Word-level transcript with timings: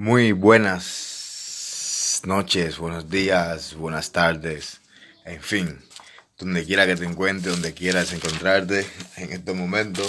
Muy 0.00 0.32
buenas 0.32 2.22
noches, 2.24 2.78
buenos 2.78 3.10
días, 3.10 3.74
buenas 3.74 4.12
tardes, 4.12 4.80
en 5.26 5.42
fin, 5.42 5.78
donde 6.38 6.64
quiera 6.64 6.86
que 6.86 6.96
te 6.96 7.04
encuentres, 7.04 7.52
donde 7.52 7.74
quieras 7.74 8.14
encontrarte 8.14 8.86
en 9.18 9.30
este 9.30 9.52
momento. 9.52 10.02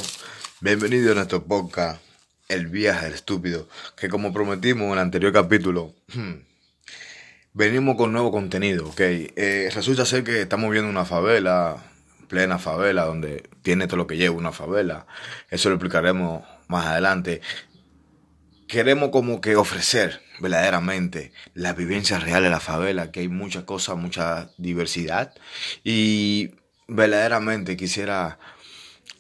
Bienvenido 0.62 1.12
a 1.12 1.16
nuestro 1.16 1.44
podcast, 1.44 2.02
El 2.48 2.68
viaje 2.68 3.08
del 3.08 3.16
estúpido, 3.16 3.68
que 3.98 4.08
como 4.08 4.32
prometimos 4.32 4.86
en 4.86 4.94
el 4.94 5.00
anterior 5.00 5.34
capítulo, 5.34 5.94
venimos 7.52 7.98
con 7.98 8.14
nuevo 8.14 8.32
contenido, 8.32 8.88
¿ok? 8.88 9.02
Eh, 9.02 9.72
resulta 9.76 10.06
ser 10.06 10.24
que 10.24 10.44
estamos 10.44 10.72
viendo 10.72 10.90
una 10.90 11.04
favela, 11.04 11.84
plena 12.30 12.60
favela, 12.60 13.04
donde 13.04 13.50
tiene 13.62 13.88
todo 13.88 13.98
lo 13.98 14.08
que 14.08 14.16
lleva 14.16 14.38
una 14.38 14.54
favela. 14.54 15.06
Eso 15.50 15.68
lo 15.68 15.76
explicaremos 15.76 16.46
más 16.70 16.86
adelante 16.86 17.42
queremos 18.72 19.10
como 19.10 19.42
que 19.42 19.58
ofrecer 19.58 20.22
verdaderamente 20.40 21.34
la 21.54 21.74
vivencia 21.74 22.20
real 22.20 22.42
de 22.42 22.50
la 22.50 22.62
favela, 22.62 23.12
que 23.12 23.20
hay 23.20 23.28
muchas 23.28 23.66
cosas, 23.66 23.98
mucha 23.98 24.50
diversidad 24.58 25.34
y 25.84 26.52
verdaderamente 26.88 27.76
quisiera 27.76 28.40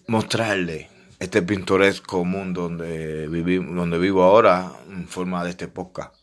mostrarle 0.07 0.89
este 1.19 1.41
pintoresco 1.41 2.23
mundo 2.23 2.61
donde, 2.61 3.27
donde 3.27 3.97
vivo 3.97 4.23
ahora 4.23 4.71
en 4.89 5.09
forma 5.09 5.43
de 5.43 5.49
este 5.49 5.67
podcast, 5.67 6.15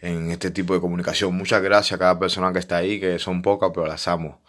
en 0.00 0.30
este 0.30 0.52
tipo 0.52 0.72
de 0.72 0.80
comunicación. 0.80 1.34
Muchas 1.34 1.60
gracias 1.60 1.96
a 1.96 1.98
cada 1.98 2.18
persona 2.20 2.52
que 2.52 2.60
está 2.60 2.76
ahí, 2.76 3.00
que 3.00 3.18
son 3.18 3.42
pocas, 3.42 3.72
pero 3.74 3.88
las 3.88 4.06
amo. 4.06 4.40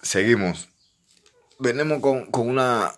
Seguimos. 0.00 0.70
Venimos 1.58 2.00
con, 2.00 2.30
con 2.30 2.48
una 2.48 2.94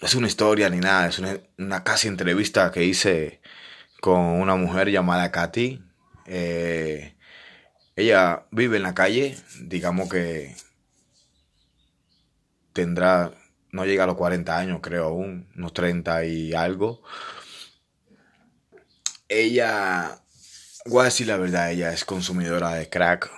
es 0.00 0.14
una 0.14 0.26
historia 0.26 0.68
ni 0.68 0.78
nada, 0.78 1.08
es 1.08 1.18
una, 1.18 1.84
casi 1.84 2.08
entrevista 2.08 2.70
que 2.70 2.84
hice 2.84 3.40
con 4.00 4.20
una 4.20 4.56
mujer 4.56 4.90
llamada 4.90 5.30
Katy. 5.30 5.82
Eh, 6.26 7.16
ella 7.96 8.46
vive 8.50 8.76
en 8.76 8.82
la 8.82 8.94
calle, 8.94 9.36
digamos 9.60 10.08
que 10.10 10.54
tendrá, 12.72 13.32
no 13.72 13.86
llega 13.86 14.04
a 14.04 14.06
los 14.06 14.16
40 14.16 14.56
años 14.56 14.80
creo 14.82 15.06
aún, 15.06 15.48
unos 15.56 15.72
30 15.72 16.24
y 16.26 16.52
algo. 16.52 17.02
Ella, 19.28 20.20
voy 20.84 21.00
a 21.02 21.04
decir 21.04 21.26
la 21.26 21.38
verdad, 21.38 21.72
ella 21.72 21.92
es 21.92 22.04
consumidora 22.04 22.74
de 22.74 22.88
crack, 22.88 23.30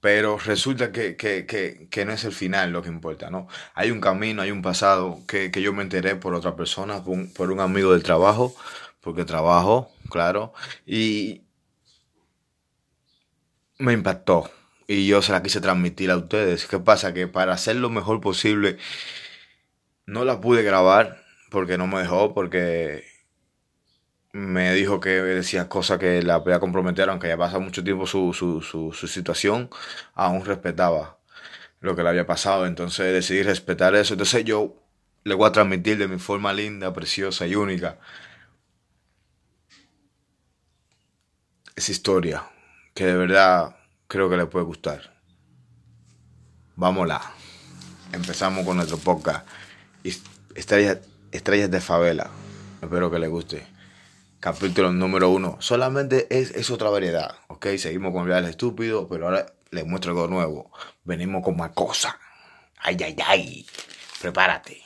pero 0.00 0.38
resulta 0.38 0.92
que, 0.92 1.16
que, 1.16 1.46
que, 1.46 1.88
que, 1.90 2.04
no 2.04 2.12
es 2.12 2.24
el 2.24 2.32
final 2.32 2.70
lo 2.72 2.82
que 2.82 2.88
importa, 2.88 3.30
¿no? 3.30 3.48
Hay 3.74 3.90
un 3.90 4.00
camino, 4.00 4.42
hay 4.42 4.50
un 4.50 4.62
pasado 4.62 5.20
que, 5.26 5.50
yo 5.50 5.72
me 5.72 5.82
enteré 5.82 6.16
por 6.16 6.34
otra 6.34 6.56
persona, 6.56 7.02
por 7.02 7.14
un, 7.14 7.32
por 7.32 7.50
un, 7.50 7.60
amigo 7.60 7.92
del 7.92 8.02
trabajo, 8.02 8.54
porque 9.00 9.24
trabajo, 9.24 9.90
claro, 10.10 10.52
y 10.86 11.42
me 13.78 13.92
impactó. 13.92 14.50
Y 14.88 15.06
yo 15.06 15.22
se 15.22 15.32
la 15.32 15.42
quise 15.42 15.60
transmitir 15.60 16.10
a 16.10 16.16
ustedes. 16.16 16.66
¿Qué 16.66 16.78
pasa? 16.78 17.12
Que 17.12 17.26
para 17.26 17.54
hacer 17.54 17.76
lo 17.76 17.90
mejor 17.90 18.20
posible, 18.20 18.78
no 20.06 20.24
la 20.24 20.40
pude 20.40 20.62
grabar 20.62 21.22
porque 21.50 21.78
no 21.78 21.86
me 21.86 22.00
dejó, 22.00 22.34
porque 22.34 23.04
me 24.36 24.74
dijo 24.74 25.00
que 25.00 25.10
decía 25.22 25.68
cosas 25.68 25.98
que 25.98 26.22
la 26.22 26.44
podía 26.44 26.60
comprometer, 26.60 27.08
aunque 27.08 27.28
ya 27.28 27.38
pasa 27.38 27.58
mucho 27.58 27.82
tiempo 27.82 28.06
su, 28.06 28.34
su, 28.34 28.60
su, 28.60 28.92
su, 28.92 29.08
situación, 29.08 29.70
aún 30.14 30.44
respetaba 30.44 31.18
lo 31.80 31.96
que 31.96 32.02
le 32.02 32.10
había 32.10 32.26
pasado, 32.26 32.66
entonces 32.66 33.14
decidí 33.14 33.42
respetar 33.42 33.94
eso. 33.94 34.12
Entonces 34.14 34.44
yo 34.44 34.74
le 35.24 35.34
voy 35.34 35.48
a 35.48 35.52
transmitir 35.52 35.96
de 35.96 36.06
mi 36.06 36.18
forma 36.18 36.52
linda, 36.52 36.92
preciosa 36.92 37.46
y 37.46 37.54
única 37.54 37.98
esa 41.74 41.92
historia, 41.92 42.44
que 42.94 43.06
de 43.06 43.16
verdad 43.16 43.76
creo 44.06 44.28
que 44.28 44.36
le 44.36 44.46
puede 44.46 44.66
gustar. 44.66 45.14
Vámonos. 46.74 47.22
Empezamos 48.12 48.66
con 48.66 48.76
nuestro 48.76 48.98
podcast. 48.98 49.46
Estrellas, 50.54 50.98
estrellas 51.32 51.70
de 51.70 51.80
favela. 51.80 52.30
Espero 52.82 53.10
que 53.10 53.18
le 53.18 53.28
guste 53.28 53.75
capítulo 54.40 54.92
número 54.92 55.30
uno. 55.30 55.56
Solamente 55.60 56.26
es, 56.30 56.50
es 56.52 56.70
otra 56.70 56.90
variedad, 56.90 57.36
¿ok? 57.48 57.66
Seguimos 57.78 58.12
con 58.12 58.30
el 58.30 58.44
estúpido, 58.44 59.08
pero 59.08 59.26
ahora 59.26 59.46
les 59.70 59.86
muestro 59.86 60.12
algo 60.12 60.28
nuevo. 60.28 60.70
Venimos 61.04 61.42
con 61.42 61.56
más 61.56 61.70
cosas. 61.72 62.14
Ay, 62.78 62.96
ay, 63.02 63.16
ay. 63.24 63.66
Prepárate. 64.20 64.82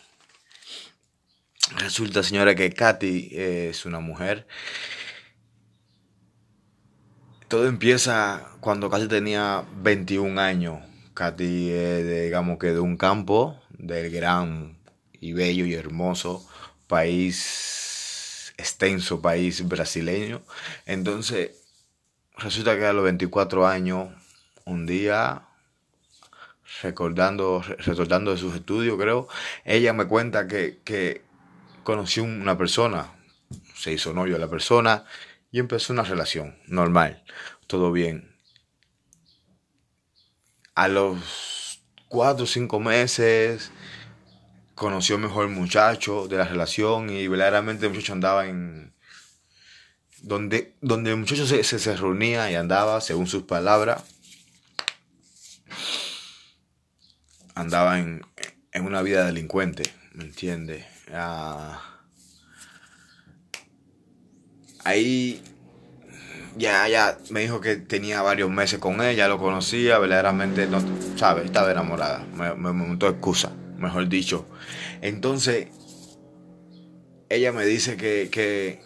Resulta, 1.77 2.23
señora, 2.23 2.55
que 2.55 2.73
Katy 2.73 3.31
es 3.33 3.87
una 3.87 4.01
mujer. 4.01 4.47
Todo 7.49 7.67
empieza 7.67 8.49
cuando 8.61 8.91
casi 8.91 9.09
tenía 9.09 9.65
21 9.77 10.41
años. 10.41 10.81
Katy 11.15 11.71
es, 11.71 12.25
digamos 12.25 12.59
que 12.59 12.69
de 12.69 12.81
un 12.81 12.97
campo 12.97 13.61
del 13.71 14.11
gran 14.11 14.79
y 15.21 15.33
bello 15.33 15.67
y 15.67 15.75
hermoso 15.75 16.49
país 16.87 17.90
extenso 18.61 19.21
país 19.21 19.67
brasileño. 19.67 20.43
Entonces, 20.87 21.53
resulta 22.37 22.77
que 22.77 22.87
a 22.87 22.93
los 22.93 23.05
24 23.05 23.67
años, 23.67 24.09
un 24.65 24.87
día, 24.87 25.47
recordando, 26.83 27.63
recordando 27.79 28.31
de 28.31 28.39
sus 28.39 28.55
estudios, 28.55 28.99
creo, 28.99 29.29
ella 29.65 29.93
me 29.93 30.07
cuenta 30.07 30.47
que, 30.47 30.81
que 30.85 31.23
conoció 31.83 32.23
una 32.23 32.57
persona, 32.57 33.13
se 33.75 33.93
hizo 33.93 34.13
novio 34.13 34.35
de 34.35 34.41
la 34.41 34.49
persona 34.49 35.05
y 35.51 35.59
empezó 35.59 35.93
una 35.93 36.05
relación 36.05 36.59
normal, 36.67 37.25
todo 37.67 37.93
bien. 37.93 38.37
A 40.75 40.89
los 40.89 41.83
cuatro 42.09 42.45
o 42.45 42.47
cinco 42.47 42.81
meses 42.81 43.71
conoció 44.81 45.19
mejor 45.19 45.47
muchacho 45.49 46.27
de 46.27 46.39
la 46.39 46.47
relación 46.47 47.11
y 47.11 47.29
verdaderamente 47.29 47.85
el 47.85 47.93
muchacho 47.93 48.15
andaba 48.15 48.47
en... 48.47 48.95
Donde, 50.23 50.75
donde 50.81 51.11
el 51.11 51.19
muchacho 51.19 51.47
se, 51.47 51.63
se, 51.63 51.97
reunía 51.97 52.51
y 52.51 52.55
andaba, 52.55 53.03
según 53.03 53.27
sus 53.27 53.43
palabras, 53.43 54.03
andaba 57.55 57.99
en, 57.99 58.25
en 58.73 58.87
una 58.87 59.03
vida 59.03 59.27
delincuente, 59.27 59.83
¿me 60.15 60.25
entiendes? 60.25 60.87
Ah, 61.13 62.01
ahí 64.85 65.43
ya, 66.57 66.89
ya 66.89 67.19
me 67.29 67.41
dijo 67.41 67.61
que 67.61 67.77
tenía 67.77 68.23
varios 68.23 68.49
meses 68.51 68.79
con 68.79 69.03
ella, 69.03 69.29
lo 69.29 69.39
conocía, 69.39 69.99
verdaderamente, 69.99 70.67
no, 70.67 70.83
¿sabes? 71.17 71.45
Estaba 71.45 71.71
enamorada, 71.71 72.25
me, 72.35 72.55
me 72.55 72.73
montó 72.73 73.09
excusa 73.09 73.53
mejor 73.81 74.09
dicho. 74.09 74.47
Entonces, 75.01 75.69
ella 77.29 77.53
me 77.53 77.65
dice 77.65 77.97
que, 77.97 78.29
que 78.31 78.81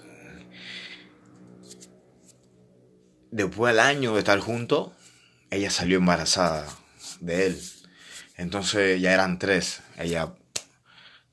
después 3.31 3.75
del 3.75 3.81
año 3.81 4.15
de 4.15 4.21
estar 4.21 4.38
juntos, 4.38 4.93
ella 5.50 5.71
salió 5.71 5.99
embarazada 5.99 6.66
de 7.21 7.47
él. 7.47 7.62
Entonces 8.37 9.00
ya 9.00 9.12
eran 9.12 9.38
tres. 9.38 9.81
Ella, 9.99 10.34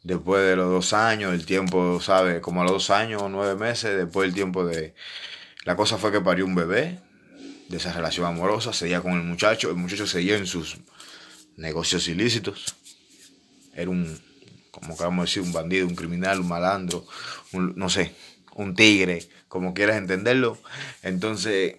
después 0.04 0.44
de 0.44 0.56
los 0.56 0.70
dos 0.70 0.94
años, 0.94 1.34
el 1.34 1.46
tiempo, 1.46 2.00
¿sabe? 2.02 2.42
Como 2.42 2.62
a 2.62 2.64
los 2.64 2.74
dos 2.74 2.90
años 2.90 3.22
o 3.22 3.30
nueve 3.30 3.56
meses, 3.56 3.96
después 3.96 4.28
del 4.28 4.34
tiempo 4.34 4.66
de... 4.66 4.96
La 5.64 5.76
cosa 5.76 5.98
fue 5.98 6.12
que 6.12 6.22
parió 6.22 6.46
un 6.46 6.56
bebé 6.56 7.00
de 7.70 7.78
esa 7.78 7.94
relación 7.94 8.26
amorosa, 8.26 8.74
seguía 8.74 9.02
con 9.02 9.14
el 9.14 9.24
muchacho, 9.24 9.70
el 9.70 9.76
muchacho 9.76 10.08
seguía 10.08 10.38
en 10.38 10.48
sus 10.48 10.78
negocios 11.56 12.08
ilícitos 12.08 12.81
era 13.74 13.90
un, 13.90 14.20
como 14.72 14.98
queramos 14.98 15.26
decir, 15.26 15.44
un 15.44 15.54
bandido, 15.54 15.88
un 15.88 15.96
criminal, 15.96 16.40
un 16.40 16.48
malandro, 16.48 17.06
un, 17.54 17.74
no 17.76 17.90
sé, 17.90 18.16
un 18.56 18.76
tigre, 18.76 19.28
como 19.48 19.74
quieras 19.74 19.98
entenderlo. 19.98 20.58
Entonces, 21.04 21.76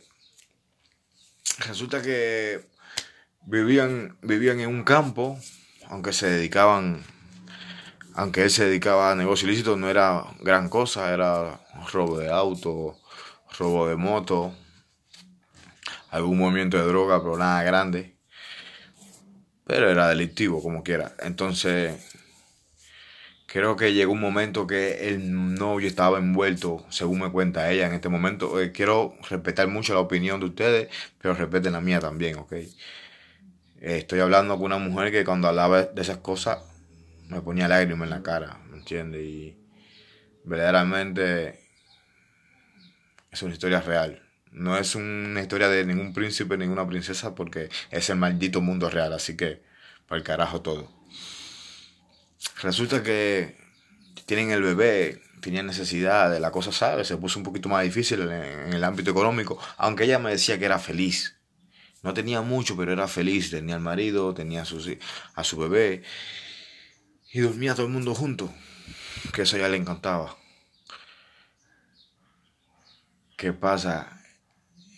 resulta 1.58 2.02
que 2.02 2.66
vivían, 3.46 4.16
vivían 4.22 4.60
en 4.60 4.68
un 4.68 4.84
campo, 4.84 5.38
aunque 5.88 6.12
se 6.12 6.28
dedicaban, 6.28 7.02
aunque 8.14 8.42
él 8.42 8.50
se 8.50 8.66
dedicaba 8.66 9.10
a 9.10 9.14
negocios 9.14 9.48
ilícitos, 9.48 9.78
no 9.78 9.88
era 9.90 10.24
gran 10.40 10.68
cosa, 10.68 11.12
era 11.12 11.60
robo 11.92 12.18
de 12.18 12.30
auto, 12.30 12.98
robo 13.58 13.88
de 13.88 13.96
moto, 13.96 14.54
algún 16.10 16.38
movimiento 16.38 16.76
de 16.76 16.84
droga, 16.84 17.22
pero 17.22 17.38
nada 17.38 17.62
grande 17.62 18.11
pero 19.72 19.90
era 19.90 20.06
delictivo 20.06 20.62
como 20.62 20.82
quiera. 20.82 21.16
Entonces, 21.20 21.94
creo 23.46 23.76
que 23.76 23.92
llegó 23.94 24.12
un 24.12 24.20
momento 24.20 24.66
que 24.66 25.08
el 25.08 25.54
novio 25.54 25.88
estaba 25.88 26.18
envuelto, 26.18 26.84
según 26.90 27.20
me 27.20 27.30
cuenta 27.32 27.70
ella 27.70 27.86
en 27.86 27.94
este 27.94 28.08
momento. 28.08 28.60
Eh, 28.60 28.72
quiero 28.72 29.14
respetar 29.30 29.68
mucho 29.68 29.94
la 29.94 30.00
opinión 30.00 30.40
de 30.40 30.46
ustedes, 30.46 30.88
pero 31.20 31.34
respeten 31.34 31.72
la 31.72 31.80
mía 31.80 32.00
también, 32.00 32.36
¿ok? 32.38 32.52
estoy 33.80 34.20
hablando 34.20 34.56
con 34.56 34.66
una 34.66 34.78
mujer 34.78 35.10
que 35.10 35.24
cuando 35.24 35.48
hablaba 35.48 35.82
de 35.82 36.02
esas 36.02 36.18
cosas 36.18 36.58
me 37.28 37.40
ponía 37.40 37.68
lágrimas 37.68 38.06
en 38.06 38.10
la 38.10 38.22
cara, 38.22 38.60
¿me 38.70 38.78
entiendes? 38.78 39.22
Y 39.22 39.56
verdaderamente 40.44 41.58
Es 43.32 43.42
una 43.42 43.54
historia 43.54 43.80
real. 43.80 44.22
No 44.52 44.76
es 44.76 44.94
una 44.94 45.40
historia 45.40 45.68
de 45.68 45.84
ningún 45.86 46.12
príncipe, 46.12 46.58
ninguna 46.58 46.86
princesa, 46.86 47.34
porque 47.34 47.70
es 47.90 48.10
el 48.10 48.16
maldito 48.16 48.60
mundo 48.60 48.90
real. 48.90 49.12
Así 49.14 49.36
que, 49.36 49.62
para 50.06 50.18
el 50.18 50.24
carajo 50.24 50.60
todo. 50.60 50.92
Resulta 52.62 53.02
que 53.02 53.56
tienen 54.26 54.50
el 54.50 54.62
bebé, 54.62 55.22
tenían 55.40 55.66
necesidad 55.66 56.30
de 56.30 56.38
la 56.38 56.50
cosa, 56.50 56.70
¿sabes? 56.70 57.08
Se 57.08 57.16
puso 57.16 57.38
un 57.38 57.44
poquito 57.44 57.68
más 57.68 57.82
difícil 57.82 58.20
en, 58.22 58.72
el 58.74 58.84
ámbito 58.84 59.10
económico, 59.10 59.58
aunque 59.78 60.04
ella 60.04 60.18
me 60.18 60.30
decía 60.30 60.58
que 60.58 60.66
era 60.66 60.78
feliz. 60.78 61.38
No 62.02 62.14
tenía 62.14 62.42
mucho, 62.42 62.76
pero 62.76 62.92
era 62.92 63.08
feliz. 63.08 63.50
Tenía 63.50 63.76
al 63.76 63.80
marido, 63.80 64.34
tenía 64.34 64.62
a 64.62 64.64
su, 64.64 64.98
a 65.34 65.44
su 65.44 65.56
bebé. 65.56 66.02
Y 67.32 67.40
dormía 67.40 67.74
todo 67.74 67.86
el 67.86 67.92
mundo 67.92 68.14
junto. 68.14 68.52
Que 69.32 69.42
eso 69.42 69.56
ya 69.56 69.68
le 69.68 69.76
encantaba. 69.76 70.36
¿Qué 73.36 73.52
pasa? 73.52 74.21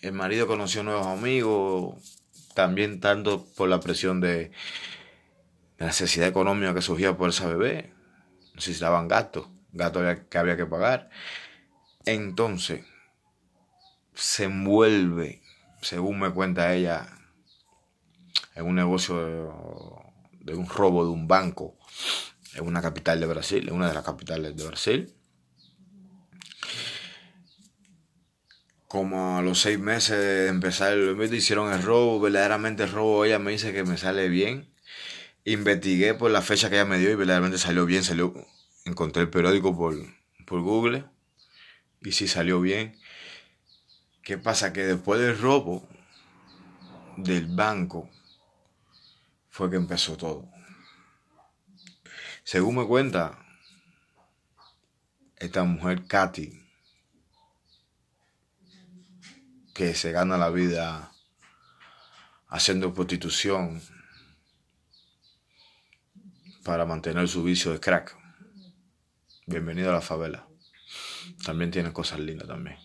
El 0.04 0.12
marido 0.12 0.46
conoció 0.46 0.82
nuevos 0.82 1.06
amigos, 1.06 2.20
también 2.52 3.00
tanto 3.00 3.46
por 3.56 3.70
la 3.70 3.80
presión 3.80 4.20
de, 4.20 4.52
la 5.78 5.86
necesidad 5.86 6.28
económica 6.28 6.74
que 6.74 6.82
surgía 6.82 7.16
por 7.16 7.30
esa 7.30 7.48
bebé. 7.48 7.94
Necesitaban 8.54 9.08
gastos, 9.08 9.48
gastos 9.72 10.20
que 10.28 10.36
había 10.36 10.58
que 10.58 10.66
pagar. 10.66 11.08
Entonces, 12.04 12.84
se 14.12 14.44
envuelve, 14.44 15.40
según 15.80 16.20
me 16.20 16.30
cuenta 16.30 16.74
ella, 16.74 17.08
en 18.54 18.66
un 18.66 18.74
negocio 18.74 19.24
de, 19.24 20.52
de 20.52 20.54
un 20.54 20.68
robo 20.68 21.06
de 21.06 21.12
un 21.12 21.26
banco 21.26 21.78
en 22.52 22.66
una 22.66 22.82
capital 22.82 23.20
de 23.20 23.26
Brasil, 23.26 23.66
en 23.66 23.74
una 23.74 23.88
de 23.88 23.94
las 23.94 24.04
capitales 24.04 24.54
de 24.54 24.66
Brasil. 24.66 25.14
Como 28.94 29.38
a 29.38 29.42
los 29.42 29.58
seis 29.58 29.76
meses 29.76 30.16
de 30.16 30.46
empezar 30.46 30.92
el 30.92 31.34
hicieron 31.34 31.72
el 31.72 31.82
robo, 31.82 32.20
verdaderamente 32.20 32.84
el 32.84 32.92
robo, 32.92 33.24
ella 33.24 33.40
me 33.40 33.50
dice 33.50 33.72
que 33.72 33.82
me 33.82 33.96
sale 33.96 34.28
bien 34.28 34.72
investigué 35.44 36.14
por 36.14 36.30
la 36.30 36.42
fecha 36.42 36.70
que 36.70 36.76
ella 36.76 36.84
me 36.84 36.98
dio 36.98 37.10
y 37.10 37.16
verdaderamente 37.16 37.58
salió 37.58 37.86
bien. 37.86 38.04
Salió, 38.04 38.32
encontré 38.84 39.22
el 39.22 39.30
periódico 39.30 39.76
por, 39.76 39.96
por 40.46 40.60
Google 40.60 41.06
y 42.02 42.12
sí 42.12 42.28
salió 42.28 42.60
bien. 42.60 42.96
¿Qué 44.22 44.38
pasa? 44.38 44.72
Que 44.72 44.84
después 44.84 45.20
del 45.20 45.36
robo 45.40 45.88
del 47.16 47.48
banco 47.48 48.08
fue 49.50 49.70
que 49.70 49.76
empezó 49.76 50.16
todo. 50.16 50.48
Según 52.44 52.76
me 52.76 52.86
cuenta, 52.86 53.44
esta 55.36 55.64
mujer 55.64 56.06
Katy, 56.06 56.63
que 59.74 59.94
se 59.94 60.12
gana 60.12 60.38
la 60.38 60.50
vida 60.50 61.12
haciendo 62.46 62.94
prostitución 62.94 63.82
para 66.62 66.86
mantener 66.86 67.28
su 67.28 67.42
vicio 67.42 67.72
de 67.72 67.80
crack. 67.80 68.16
Bienvenido 69.46 69.90
a 69.90 69.94
la 69.94 70.00
favela. 70.00 70.46
También 71.44 71.72
tiene 71.72 71.92
cosas 71.92 72.20
lindas 72.20 72.46
también. 72.46 72.78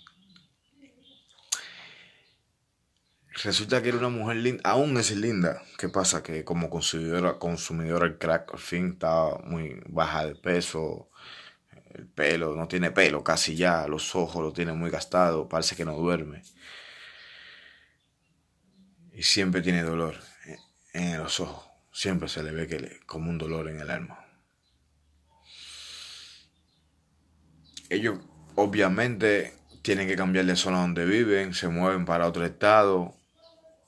Resulta 3.43 3.81
que 3.81 3.89
era 3.89 3.99
una 3.99 4.09
mujer 4.09 4.37
linda, 4.37 4.61
aún 4.65 4.97
es 4.97 5.15
linda. 5.15 5.61
¿Qué 5.77 5.89
pasa? 5.89 6.23
Que 6.23 6.43
como 6.43 6.71
consumidora, 6.71 7.37
consumidora 7.37 8.07
el 8.07 8.17
crack, 8.17 8.51
al 8.53 8.59
fin 8.59 8.93
estaba 8.93 9.37
muy 9.43 9.79
baja 9.87 10.25
de 10.25 10.35
peso, 10.35 11.09
el 11.93 12.07
pelo, 12.07 12.55
no 12.55 12.67
tiene 12.67 12.91
pelo 12.91 13.23
casi 13.23 13.55
ya, 13.55 13.87
los 13.87 14.15
ojos 14.15 14.43
lo 14.43 14.53
tiene 14.53 14.73
muy 14.73 14.89
gastado, 14.89 15.49
parece 15.49 15.75
que 15.75 15.85
no 15.85 15.95
duerme. 15.95 16.43
Y 19.13 19.23
siempre 19.23 19.61
tiene 19.61 19.83
dolor 19.83 20.15
en 20.93 21.17
los 21.17 21.39
ojos 21.39 21.69
siempre 21.99 22.29
se 22.29 22.43
le 22.43 22.51
ve 22.51 22.67
que 22.67 22.99
como 23.05 23.29
un 23.29 23.37
dolor 23.37 23.67
en 23.67 23.79
el 23.81 23.89
alma. 23.89 24.25
Ellos 27.89 28.19
obviamente 28.55 29.53
tienen 29.81 30.07
que 30.07 30.15
cambiar 30.15 30.45
de 30.45 30.55
zona 30.55 30.79
donde 30.81 31.05
viven, 31.05 31.53
se 31.53 31.67
mueven 31.67 32.05
para 32.05 32.27
otro 32.27 32.45
estado, 32.45 33.15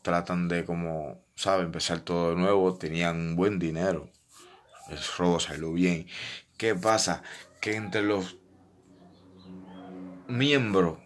tratan 0.01 0.47
de 0.47 0.65
como, 0.65 1.23
¿sabe? 1.35 1.63
Empezar 1.63 1.99
todo 1.99 2.31
de 2.31 2.35
nuevo, 2.35 2.77
tenían 2.77 3.17
un 3.17 3.35
buen 3.35 3.59
dinero, 3.59 4.09
el 4.89 4.99
robo 5.17 5.39
salió 5.39 5.71
bien. 5.71 6.07
¿Qué 6.57 6.75
pasa? 6.75 7.23
Que 7.61 7.75
entre 7.75 8.01
los 8.01 8.37
miembros 10.27 10.97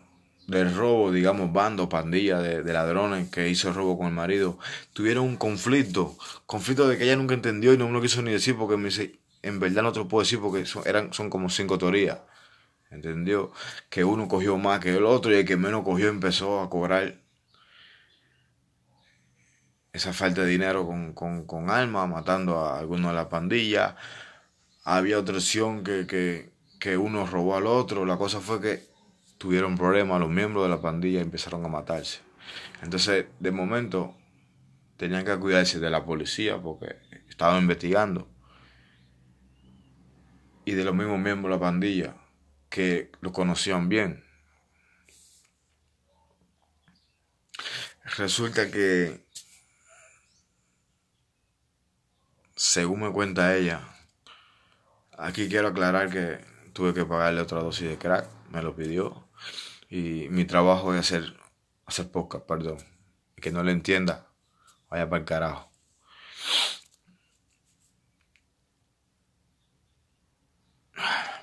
del 0.48 0.76
robo, 0.76 1.12
digamos, 1.12 1.52
bando, 1.52 1.90
pandilla 1.90 2.40
de, 2.40 2.74
ladrones 2.74 3.30
que 3.30 3.50
hizo 3.50 3.70
el 3.70 3.76
robo 3.76 3.98
con 3.98 4.08
el 4.08 4.14
marido, 4.14 4.60
tuvieron 4.94 5.26
un 5.26 5.38
conflicto, 5.38 6.16
conflicto 6.46 6.88
de 6.88 6.98
que 6.98 7.06
ella 7.06 7.16
nunca 7.16 7.34
entendió 7.34 7.74
y 7.74 7.78
no 7.78 7.88
me 7.88 7.94
lo 7.94 8.02
quiso 8.02 8.22
ni 8.22 8.32
decir 8.32 8.56
porque 8.56 8.78
me 8.78 8.86
dice, 8.86 9.20
en 9.42 9.60
verdad 9.60 9.84
no 9.84 9.92
te 9.92 10.00
lo 10.00 10.08
puedo 10.08 10.24
decir 10.24 10.40
porque 10.40 10.66
son, 10.66 10.84
eran, 10.86 11.14
son 11.14 11.30
como 11.30 11.50
cinco 11.50 11.78
teorías, 11.78 12.20
¿entendió? 12.92 13.52
Que 13.90 14.04
uno 14.04 14.28
cogió 14.28 14.58
más 14.58 14.80
que 14.80 14.96
el 14.96 15.06
otro 15.06 15.32
y 15.32 15.36
el 15.36 15.46
que 15.46 15.58
menos 15.58 15.84
cogió 15.84 16.10
empezó 16.10 16.62
a 16.62 16.70
cobrar 16.70 17.16
esa 19.94 20.14
falta 20.14 20.42
de 20.42 20.48
dinero 20.48 20.86
con, 20.86 21.14
con, 21.14 21.46
con 21.46 21.70
armas, 21.70 22.08
matando 22.10 22.60
a 22.60 22.78
algunos 22.80 23.12
de 23.12 23.16
la 23.16 23.30
pandilla. 23.30 23.96
Había 24.86 25.20
otra 25.20 25.36
opción 25.36 25.84
que, 25.84 26.06
que, 26.08 26.54
que 26.80 26.96
uno 26.98 27.26
robó 27.26 27.58
al 27.58 27.66
otro, 27.66 28.06
la 28.06 28.18
cosa 28.18 28.40
fue 28.40 28.62
que 28.62 28.84
tuvieron 29.40 29.78
problemas, 29.78 30.20
los 30.20 30.30
miembros 30.30 30.64
de 30.64 30.70
la 30.70 30.82
pandilla 30.82 31.22
empezaron 31.22 31.66
a 31.66 31.68
matarse. 31.68 32.20
Entonces, 32.84 33.26
de 33.40 33.52
momento, 33.52 34.16
tenían 34.98 35.26
que 35.26 35.38
cuidarse 35.38 35.80
de 35.80 35.90
la 35.90 36.06
policía 36.06 36.62
porque 36.62 36.98
estaban 37.28 37.64
investigando. 37.64 38.30
Y 40.66 40.74
de 40.74 40.84
los 40.84 40.96
mismos 40.96 41.20
miembros 41.20 41.52
de 41.52 41.56
la 41.56 41.60
pandilla 41.60 42.16
que 42.70 43.12
lo 43.22 43.32
conocían 43.32 43.90
bien. 43.90 44.24
Resulta 48.18 48.70
que, 48.70 49.26
según 52.56 53.02
me 53.02 53.12
cuenta 53.12 53.56
ella, 53.56 53.95
aquí 55.18 55.48
quiero 55.50 55.70
aclarar 55.70 56.10
que 56.10 56.40
tuve 56.74 56.94
que 56.94 57.06
pagarle 57.06 57.42
otra 57.42 57.62
dosis 57.62 57.88
de 57.90 57.98
crack, 57.98 58.28
me 58.50 58.62
lo 58.62 58.76
pidió. 58.76 59.28
Y 59.90 60.28
mi 60.30 60.46
trabajo 60.46 60.94
es 60.94 61.00
hacer, 61.00 61.38
hacer 61.86 62.10
perdón. 62.48 62.78
Y 63.38 63.42
que 63.42 63.52
no 63.52 63.64
le 63.64 63.72
entienda, 63.72 64.28
vaya 64.90 65.10
para 65.10 65.20
el 65.22 65.26
carajo. 65.26 65.72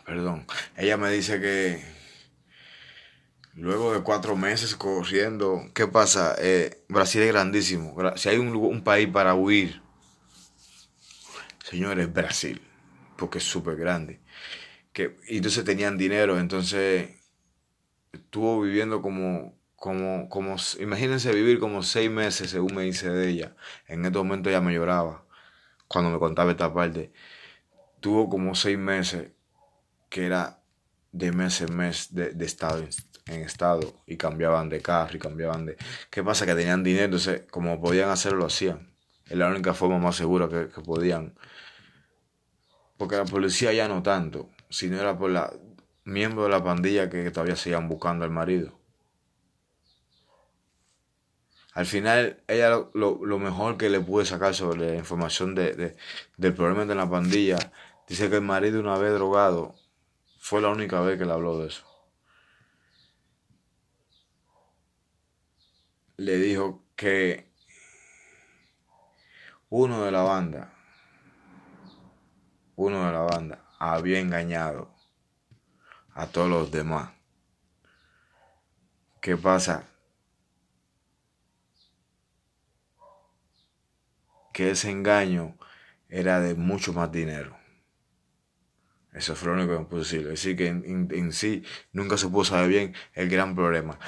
Perdón. 0.05 0.47
Ella 0.77 0.97
me 0.97 1.11
dice 1.11 1.41
que 1.41 1.83
luego 3.55 3.95
de 3.95 4.03
cuatro 4.03 4.37
meses 4.37 4.75
corriendo, 4.77 5.71
¿qué 5.75 5.87
pasa? 5.87 6.35
Eh, 6.39 6.85
Brasil 6.89 7.23
es 7.23 7.29
grandísimo. 7.29 7.95
Si 8.17 8.29
hay 8.29 8.39
un 8.39 8.83
país 8.85 9.09
para 9.09 9.35
huir, 9.35 9.81
señores, 11.63 12.13
Brasil. 12.13 12.61
Porque 13.23 13.39
es 13.39 13.45
súper 13.45 13.77
grande. 13.77 14.21
Que, 14.93 15.17
y 15.29 15.37
entonces 15.37 15.65
tenían 15.65 15.97
dinero, 15.97 16.41
entonces 16.41 17.09
estuvo 18.11 18.61
viviendo 18.61 19.01
como, 19.01 19.55
como, 19.77 20.29
como, 20.29 20.57
imagínense 20.81 21.33
vivir 21.33 21.61
como 21.61 21.85
seis 21.85 22.11
meses, 22.11 22.51
según 22.51 22.75
me 22.75 22.83
dice 22.83 23.11
de 23.11 23.29
ella. 23.29 23.55
En 23.87 24.05
este 24.05 24.19
momento 24.19 24.51
ella 24.51 24.61
me 24.61 24.75
lloraba 24.75 25.25
cuando 25.87 26.11
me 26.11 26.19
contaba 26.19 26.51
esta 26.51 26.75
parte. 26.75 27.13
Tuvo 28.01 28.29
como 28.29 28.57
seis 28.57 28.77
meses 28.77 29.31
que 30.09 30.27
era 30.27 30.61
de 31.13 31.31
mes 31.31 31.61
en 31.61 31.77
mes 31.77 32.13
de, 32.13 32.35
estado 32.45 32.85
en 33.27 33.43
estado 33.43 34.03
y 34.05 34.17
cambiaban 34.17 34.69
de 34.69 34.83
carro 34.83 35.15
y 35.15 35.21
cambiaban 35.21 35.65
de... 35.67 35.77
¿Qué 36.11 36.25
pasa? 36.25 36.45
Que 36.45 36.57
tenían 36.57 36.83
dinero, 36.83 37.05
entonces 37.05 37.43
como 37.53 37.81
podían 37.81 38.11
hacerlo, 38.11 38.41
lo 38.41 38.47
hacían. 38.47 38.93
Es 39.27 39.37
la 39.37 39.47
única 39.47 39.75
forma 39.75 39.99
más 40.01 40.17
segura 40.17 40.49
que 40.49 40.67
podían. 40.81 41.35
Porque 43.03 43.17
la 43.17 43.25
policía 43.25 43.73
ya 43.73 43.89
no 43.89 44.01
tanto, 44.01 44.49
si 44.69 44.89
no 44.89 45.01
era 45.01 45.19
por 45.19 45.29
la 45.29 45.53
miembros 46.05 46.45
de 46.45 46.51
la 46.51 46.63
pandilla 46.63 47.11
que 47.11 47.29
todavía 47.33 47.57
seguían 47.57 47.89
buscando 47.89 48.25
al 48.25 48.31
marido. 48.31 48.79
Al 51.75 51.85
final, 51.85 52.41
ella 52.47 52.87
lo, 52.95 53.39
mejor 53.41 53.77
que 53.77 53.91
le 53.91 53.99
pude 53.99 54.25
sacar 54.25 54.55
sobre 54.55 54.93
la 54.93 54.95
información 54.95 55.57
de, 55.57 55.97
del 56.37 56.55
problema 56.55 56.85
de 56.85 56.95
la 56.95 57.11
pandilla, 57.11 57.59
dice 58.07 58.31
que 58.31 58.37
el 58.37 58.43
marido 58.43 58.79
una 58.79 58.97
vez 58.97 59.13
drogado 59.15 59.75
fue 60.39 60.61
la 60.61 60.69
única 60.69 61.01
vez 61.01 61.19
que 61.19 61.25
le 61.25 61.33
habló 61.33 61.59
de 61.59 61.67
eso. 61.67 61.85
Le 66.19 66.37
dijo 66.37 66.85
que 66.95 67.51
uno 69.71 70.05
de 70.05 70.13
la 70.13 70.23
banda, 70.23 70.73
uno 72.77 73.07
de 73.07 73.13
la 73.13 73.21
banda, 73.21 73.65
había 73.79 74.19
engañado 74.19 74.95
a 76.15 76.27
todos 76.27 76.49
los 76.49 76.71
demás 76.71 77.11
¿Qué 79.23 79.37
pasa? 79.37 79.89
Que 84.53 84.73
ese 84.73 84.91
engaño 84.91 85.57
era 86.09 86.41
de 86.41 86.57
mucho 86.57 86.93
más 86.93 87.13
dinero. 87.13 87.57
Eso 89.13 89.37
fue 89.37 89.49
lo 89.49 89.55
único 89.55 89.75
que 89.75 89.79
me 89.79 89.85
puso 89.85 90.17
que 90.57 90.67
en, 90.67 91.33
sí 91.33 91.63
nunca 91.93 92.17
se 92.17 92.29
pudo 92.29 92.45
saber 92.45 92.69
bien 92.69 92.95
el 93.15 93.29
gran 93.29 93.55
problema. 93.55 94.01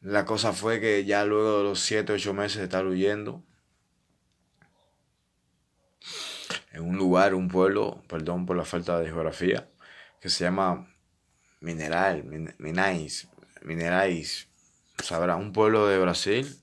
La 0.00 0.24
cosa 0.24 0.52
fue 0.52 0.80
que 0.80 1.04
ya 1.04 1.24
luego 1.24 1.58
de 1.58 1.64
los 1.64 1.78
7, 1.78 2.12
8 2.14 2.34
meses 2.34 2.58
de 2.58 2.64
estar 2.64 2.84
huyendo, 2.84 3.44
en 6.72 6.82
un 6.82 6.96
lugar, 6.96 7.34
un 7.34 7.48
pueblo, 7.48 8.02
perdón 8.08 8.46
por 8.46 8.56
la 8.56 8.64
falta 8.64 8.98
de 8.98 9.06
geografía, 9.06 9.68
que 10.20 10.28
se 10.28 10.44
llama 10.44 10.88
Mineral, 11.60 12.24
Minerais, 12.58 13.28
Minerais, 13.62 14.48
sabrá, 15.02 15.36
un 15.36 15.52
pueblo 15.52 15.86
de 15.86 15.98
Brasil. 15.98 16.62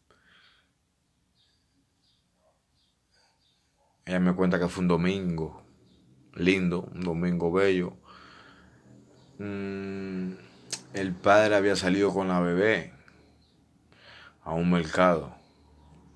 Ella 4.05 4.19
me 4.19 4.33
cuenta 4.33 4.59
que 4.59 4.69
fue 4.69 4.83
un 4.83 4.87
domingo 4.87 5.63
lindo, 6.33 6.89
un 6.93 7.01
domingo 7.01 7.51
bello. 7.51 7.97
Mm, 9.39 10.33
el 10.93 11.13
padre 11.13 11.55
había 11.55 11.75
salido 11.75 12.13
con 12.13 12.27
la 12.27 12.39
bebé 12.39 12.93
a 14.43 14.53
un 14.53 14.71
mercado. 14.71 15.35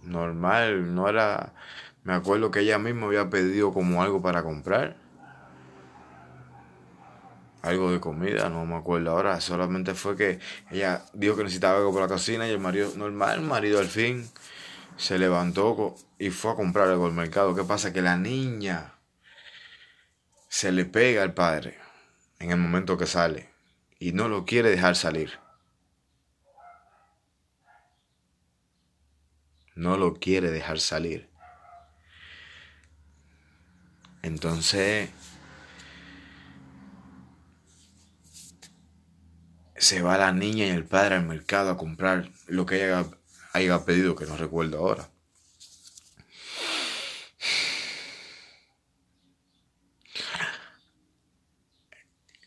Normal, 0.03 0.95
no 0.95 1.09
era... 1.09 1.53
Me 2.03 2.13
acuerdo 2.13 2.49
que 2.49 2.61
ella 2.61 2.79
misma 2.79 3.07
había 3.07 3.29
pedido 3.29 3.73
como 3.73 4.01
algo 4.01 4.21
para 4.21 4.43
comprar. 4.43 4.97
Algo 7.61 7.91
de 7.91 7.99
comida, 7.99 8.49
no 8.49 8.65
me 8.65 8.75
acuerdo 8.75 9.11
ahora. 9.11 9.39
Solamente 9.39 9.93
fue 9.93 10.15
que 10.15 10.39
ella 10.71 11.03
dijo 11.13 11.35
que 11.35 11.43
necesitaba 11.43 11.77
algo 11.77 11.93
para 11.93 12.07
la 12.07 12.13
cocina 12.13 12.47
y 12.47 12.51
el 12.51 12.59
marido, 12.59 12.91
normal, 12.95 13.39
el 13.39 13.45
marido 13.45 13.79
al 13.79 13.87
fin 13.87 14.27
se 14.97 15.19
levantó 15.19 15.95
y 16.17 16.31
fue 16.31 16.51
a 16.51 16.55
comprar 16.55 16.87
algo 16.87 17.05
al 17.05 17.13
mercado. 17.13 17.55
¿Qué 17.55 17.63
pasa? 17.63 17.93
Que 17.93 18.01
la 18.01 18.17
niña 18.17 18.95
se 20.47 20.71
le 20.71 20.85
pega 20.85 21.23
al 21.23 21.33
padre 21.33 21.77
en 22.39 22.51
el 22.51 22.57
momento 22.57 22.97
que 22.97 23.05
sale 23.05 23.49
y 23.99 24.11
no 24.11 24.27
lo 24.27 24.45
quiere 24.45 24.69
dejar 24.69 24.95
salir. 24.95 25.39
No 29.75 29.97
lo 29.97 30.15
quiere 30.15 30.51
dejar 30.51 30.79
salir. 30.79 31.30
Entonces, 34.23 35.09
se 39.75 40.01
va 40.01 40.17
la 40.17 40.31
niña 40.31 40.65
y 40.67 40.69
el 40.69 40.85
padre 40.85 41.15
al 41.15 41.27
mercado 41.27 41.71
a 41.71 41.77
comprar 41.77 42.31
lo 42.47 42.65
que 42.65 42.85
ella 42.85 43.05
haya 43.53 43.83
pedido, 43.85 44.15
que 44.15 44.25
no 44.25 44.37
recuerdo 44.37 44.77
ahora. 44.79 45.10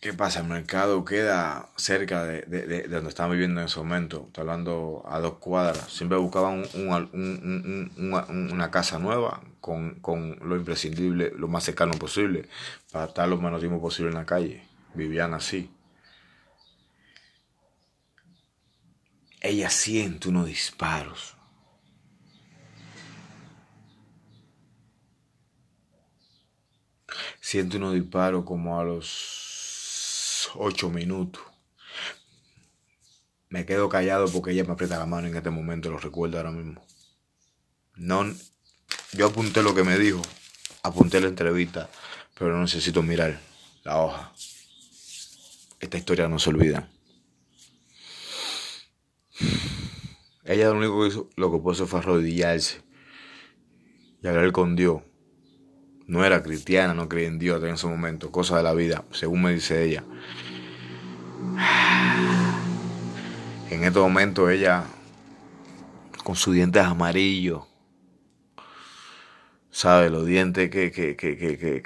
¿Qué 0.04 0.12
pasa? 0.12 0.40
El 0.40 0.48
mercado 0.48 1.02
queda 1.02 1.70
cerca 1.76 2.24
de, 2.24 2.86
donde 2.90 3.08
estaban 3.08 3.32
viviendo 3.32 3.62
en 3.62 3.68
ese 3.68 3.78
momento. 3.78 4.24
Estoy 4.26 4.42
hablando 4.42 5.02
a 5.08 5.18
dos 5.18 5.38
cuadras. 5.38 5.90
Siempre 5.90 6.18
buscaban 6.18 6.66
una, 6.74 8.70
casa 8.70 8.98
nueva 8.98 9.40
con, 9.62 9.98
lo 10.42 10.56
imprescindible, 10.56 11.32
lo 11.34 11.48
más 11.48 11.64
cercano 11.64 11.92
posible, 11.92 12.50
para 12.92 13.06
estar 13.06 13.26
lo 13.26 13.38
menos 13.38 13.60
tiempo 13.60 13.80
posible 13.80 14.10
en 14.10 14.18
la 14.18 14.26
calle. 14.26 14.62
Vivían 14.92 15.32
así. 15.32 15.70
Ella 19.40 19.70
siente 19.70 20.28
unos 20.28 20.44
disparos. 20.44 21.34
Siente 27.40 27.78
unos 27.78 27.94
disparos 27.94 28.44
como 28.44 28.78
a 28.78 28.84
los 28.84 29.53
ocho 30.54 30.90
minutos. 30.90 31.42
Me 33.48 33.64
quedo 33.66 33.88
callado 33.88 34.26
porque 34.30 34.50
ella 34.50 34.64
me 34.64 34.72
aprieta 34.72 34.98
la 34.98 35.06
mano 35.06 35.28
en 35.28 35.36
este 35.36 35.50
momento, 35.50 35.90
lo 35.90 35.98
recuerdo 35.98 36.38
ahora 36.38 36.50
mismo. 36.50 36.84
No, 37.94 38.24
yo 39.12 39.26
apunté 39.26 39.62
lo 39.62 39.74
que 39.74 39.84
me 39.84 39.98
dijo, 39.98 40.22
apunté 40.82 41.20
la 41.20 41.28
entrevista, 41.28 41.88
pero 42.36 42.52
no 42.52 42.62
necesito 42.62 43.02
mirar 43.02 43.40
la 43.84 44.00
hoja. 44.00 44.32
Esta 45.78 45.98
historia 45.98 46.28
no 46.28 46.38
se 46.38 46.50
olvida. 46.50 46.90
Ella 50.44 50.68
lo 50.68 50.78
único 50.78 51.00
que 51.00 51.08
hizo, 51.08 51.30
lo 51.36 51.52
que 51.52 51.58
puso 51.58 51.86
fue 51.86 52.00
arrodillarse 52.00 52.82
y 54.22 54.26
hablar 54.26 54.52
con 54.52 54.76
Dios. 54.76 55.02
No 56.06 56.24
era 56.24 56.42
cristiana, 56.42 56.92
no 56.94 57.08
creía 57.08 57.28
en 57.28 57.38
Dios 57.38 57.62
en 57.62 57.74
ese 57.74 57.86
momento, 57.86 58.30
cosa 58.30 58.56
de 58.58 58.62
la 58.62 58.74
vida, 58.74 59.04
según 59.10 59.42
me 59.42 59.54
dice 59.54 59.82
ella. 59.82 60.04
En 63.70 63.84
este 63.84 63.98
momento 63.98 64.50
ella, 64.50 64.84
con 66.22 66.36
sus 66.36 66.54
dientes 66.54 66.84
amarillos, 66.84 67.64
sabe, 69.70 70.10
los 70.10 70.26
dientes 70.26 70.70
que, 70.70 70.92
que, 70.92 71.16
que, 71.16 71.82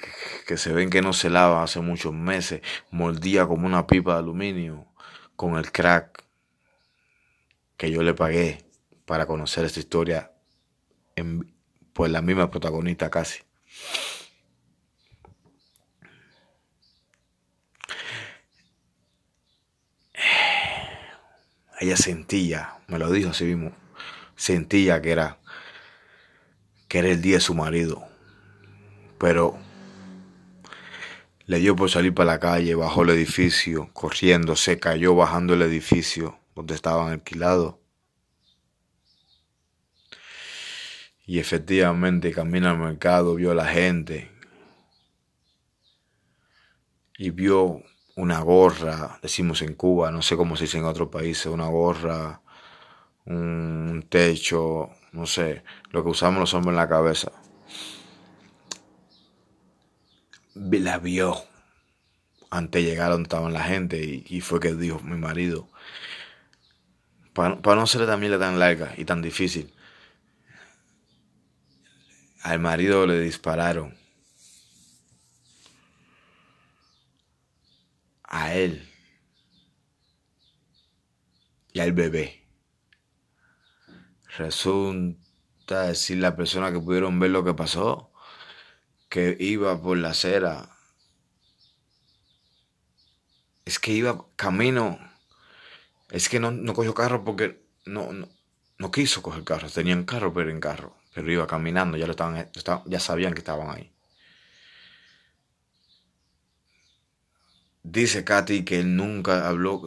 que, 0.47 0.57
se 0.59 0.73
ven 0.73 0.91
que 0.91 1.01
no 1.01 1.13
se 1.13 1.31
lavan 1.31 1.63
hace 1.63 1.81
muchos 1.81 2.13
meses, 2.13 2.61
mordía 2.91 3.47
como 3.47 3.67
una 3.67 3.87
pipa 3.87 4.15
de 4.15 4.19
aluminio 4.19 4.87
con 5.37 5.57
el 5.57 5.73
crack 5.73 6.25
que 7.77 7.91
yo 7.91 8.03
le 8.03 8.13
pagué 8.13 8.65
para 9.07 9.27
conocer 9.27 9.65
esta 9.65 9.81
historia, 9.81 10.33
en, 11.17 11.55
pues 11.95 12.11
la 12.11 12.21
misma 12.21 12.51
protagonista 12.51 13.09
casi. 13.09 13.48
Ella 21.80 21.97
sentía, 21.97 22.75
me 22.87 22.99
lo 22.99 23.11
dijo 23.11 23.30
así 23.30 23.44
mismo, 23.44 23.73
sentía 24.37 25.00
que 25.00 25.12
era, 25.12 25.38
que 26.88 26.99
era 26.99 27.08
el 27.08 27.23
día 27.23 27.37
de 27.37 27.40
su 27.40 27.54
marido. 27.54 28.04
Pero 29.18 29.58
le 31.47 31.58
dio 31.58 31.76
por 31.76 31.90
salir 31.90 32.14
para 32.14 32.32
la 32.32 32.40
calle, 32.40 32.75
bajó 32.75 33.02
el 33.02 33.11
edificio, 33.11 33.90
corriendo, 33.92 34.56
se 34.56 34.78
cayó 34.78 35.14
bajando 35.14 35.54
el 35.54 35.62
edificio 35.62 36.38
donde 36.54 36.75
estaban 36.75 37.12
alquilados. 37.12 37.76
Y 41.28 41.38
efectivamente 41.40 42.32
camina 42.32 42.70
al 42.70 42.78
mercado, 42.78 43.35
vio 43.35 43.50
a 43.50 43.54
la 43.54 43.66
gente 43.66 44.30
y 47.18 47.28
vio 47.28 47.82
una 48.16 48.40
gorra, 48.40 49.18
decimos 49.20 49.61
en 49.61 49.75
Cuba, 49.75 50.11
no 50.11 50.23
sé 50.23 50.38
cómo 50.38 50.56
se 50.56 50.64
dice 50.64 50.78
en 50.78 50.87
otros 50.87 51.11
países, 51.11 51.44
una 51.44 51.66
gorra, 51.66 52.40
un 53.26 54.06
techo, 54.08 54.88
no 55.12 55.26
sé, 55.26 55.64
lo 55.90 56.02
que 56.02 56.08
usamos 56.08 56.40
los 56.40 56.54
hombres 56.54 56.73
en 56.73 56.76
la 56.76 56.88
cabeza. 56.88 57.30
La 60.54 60.97
vio 60.97 61.37
antes 62.49 62.82
de 62.82 62.90
llegar 62.90 63.11
donde 63.11 63.25
estaban 63.25 63.52
la 63.52 63.64
gente 63.64 64.02
y, 64.02 64.40
fue 64.40 64.61
que 64.61 64.75
dijo 64.75 65.00
mi 65.00 65.18
marido, 65.18 65.68
para, 67.35 67.54
no 67.54 67.87
ser 67.87 68.06
también 68.06 68.38
tan 68.38 68.58
larga 68.58 68.94
y 68.97 69.04
tan 69.04 69.20
difícil, 69.20 69.75
al 72.49 72.61
marido 72.61 73.07
le 73.07 73.21
dispararon 73.21 73.95
a 78.25 78.55
él 78.55 78.88
y 81.75 81.81
al 81.81 81.93
bebé. 81.93 82.49
Resulta 84.38 85.83
decir 85.83 86.19
la 86.19 86.37
persona 86.37 86.73
que 86.73 86.81
pudieron 86.81 87.21
ver 87.21 87.31
lo 87.33 87.45
que 87.45 87.52
pasó, 87.52 88.12
que 89.11 89.37
iba 89.38 89.83
por 89.83 89.99
la 89.99 90.11
acera. 90.11 90.71
Es 93.67 93.78
que 93.78 93.93
iba 93.93 94.25
camino. 94.37 94.99
Es 96.11 96.31
que 96.31 96.40
no, 96.40 96.50
no 96.50 96.73
cogió 96.73 96.95
carro 96.95 97.25
porque 97.25 97.62
no, 97.85 98.09
no, 98.78 98.90
quiso 98.90 99.21
coger 99.21 99.45
carro. 99.45 99.69
Tenían 99.69 100.05
carro, 100.05 100.33
pero 100.33 100.50
en 100.50 100.61
carro. 100.61 100.98
Pero 101.19 101.33
iba 101.33 101.49
caminando, 101.49 101.97
ya, 101.97 102.07
lo 102.07 102.13
estaban, 102.13 102.49
ya 102.87 103.01
sabían 103.01 103.33
que 103.35 103.41
estaban 103.41 103.69
ahí. 103.71 103.91
Dice 107.83 108.23
Katy 108.23 108.65
que 108.65 108.79
él 108.79 108.95
nunca 108.95 109.49
habló, 109.49 109.83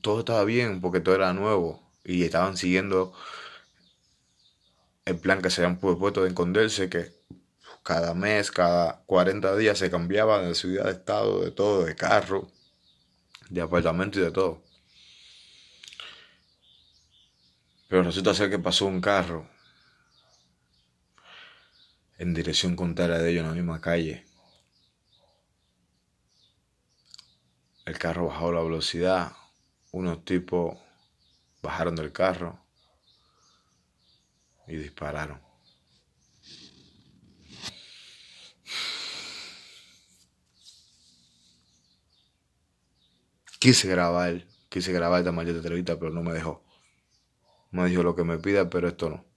todo 0.00 0.18
estaba 0.18 0.42
bien 0.42 0.80
porque 0.80 0.98
todo 0.98 1.14
era 1.14 1.32
nuevo 1.32 1.80
y 2.04 2.24
estaban 2.24 2.56
siguiendo 2.56 3.12
el 5.04 5.16
plan 5.20 5.40
que 5.42 5.50
se 5.50 5.62
habían 5.62 5.78
puesto 5.78 6.22
de 6.22 6.30
esconderse, 6.30 6.90
que 6.90 7.12
cada 7.84 8.12
mes, 8.14 8.50
cada 8.50 9.04
40 9.06 9.56
días 9.56 9.78
se 9.78 9.92
cambiaban 9.92 10.48
de 10.48 10.56
ciudad, 10.56 10.86
de 10.86 10.90
estado, 10.90 11.44
de 11.44 11.52
todo, 11.52 11.84
de 11.84 11.94
carro, 11.94 12.50
de 13.48 13.60
apartamento 13.60 14.18
y 14.18 14.22
de 14.22 14.32
todo. 14.32 14.60
Pero 17.86 18.02
resulta 18.02 18.34
ser 18.34 18.50
que 18.50 18.58
pasó 18.58 18.86
un 18.86 19.00
carro 19.00 19.51
en 22.22 22.34
dirección 22.34 22.76
contraria 22.76 23.18
de 23.18 23.32
ellos 23.32 23.42
en 23.42 23.48
la 23.48 23.54
misma 23.54 23.80
calle. 23.80 24.24
El 27.84 27.98
carro 27.98 28.28
bajó 28.28 28.52
la 28.52 28.62
velocidad. 28.62 29.32
Unos 29.90 30.24
tipos 30.24 30.78
bajaron 31.62 31.96
del 31.96 32.12
carro 32.12 32.60
y 34.68 34.76
dispararon. 34.76 35.40
Quise 43.58 43.88
grabar, 43.88 44.46
quise 44.68 44.92
grabar 44.92 45.18
esta 45.18 45.32
maldita 45.32 45.58
entrevista, 45.58 45.98
pero 45.98 46.12
no 46.12 46.22
me 46.22 46.34
dejó. 46.34 46.62
Me 47.72 47.84
dijo 47.88 48.04
lo 48.04 48.14
que 48.14 48.22
me 48.22 48.38
pida, 48.38 48.70
pero 48.70 48.86
esto 48.86 49.10
no. 49.10 49.31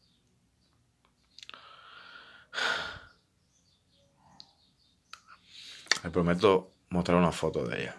Le 6.05 6.11
prometo 6.11 6.71
mostrar 6.91 7.17
una 7.17 7.31
foto 7.31 7.65
de 7.65 7.81
ella. 7.81 7.95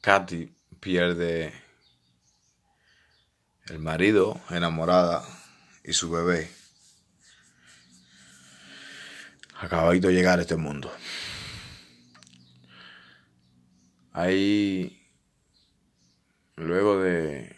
Katy 0.00 0.54
pierde 0.78 1.52
el 3.64 3.80
marido, 3.80 4.40
enamorada 4.50 5.24
y 5.82 5.94
su 5.94 6.12
bebé. 6.12 6.48
Acabadito 9.58 10.06
de 10.06 10.14
llegar 10.14 10.38
a 10.38 10.42
este 10.42 10.54
mundo. 10.54 10.94
Ahí, 14.12 15.10
luego 16.54 17.00
de, 17.00 17.56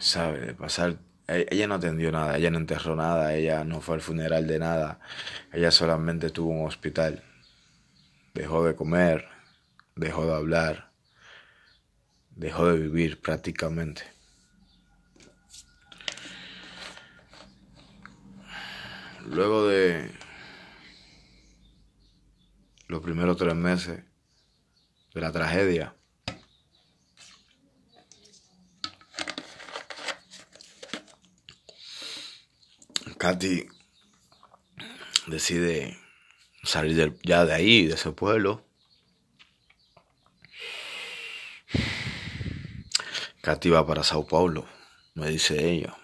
sabe, 0.00 0.40
de 0.40 0.54
pasar, 0.54 1.05
ella 1.28 1.66
no 1.66 1.74
atendió 1.74 2.12
nada, 2.12 2.36
ella 2.36 2.50
no 2.50 2.58
enterró 2.58 2.94
nada, 2.94 3.34
ella 3.34 3.64
no 3.64 3.80
fue 3.80 3.96
al 3.96 4.00
funeral 4.00 4.46
de 4.46 4.58
nada, 4.58 5.00
ella 5.52 5.70
solamente 5.70 6.30
tuvo 6.30 6.50
un 6.50 6.66
hospital, 6.66 7.24
dejó 8.34 8.64
de 8.64 8.76
comer, 8.76 9.28
dejó 9.96 10.26
de 10.26 10.34
hablar, 10.34 10.92
dejó 12.30 12.66
de 12.68 12.78
vivir 12.78 13.20
prácticamente. 13.20 14.02
Luego 19.28 19.66
de 19.66 20.12
los 22.86 23.00
primeros 23.00 23.36
tres 23.36 23.56
meses 23.56 24.04
de 25.12 25.20
la 25.20 25.32
tragedia, 25.32 25.95
Katy 33.26 33.66
decide 35.26 35.98
salir 36.62 37.18
ya 37.24 37.44
de 37.44 37.54
ahí, 37.54 37.88
de 37.88 37.94
ese 37.94 38.12
pueblo, 38.12 38.64
Katy 43.42 43.70
va 43.70 43.84
para 43.84 44.04
Sao 44.04 44.28
Paulo, 44.28 44.64
me 45.14 45.28
dice 45.28 45.68
ella. 45.68 45.96